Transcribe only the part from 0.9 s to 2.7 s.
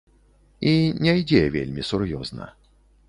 не ідзе вельмі сур'ёзна.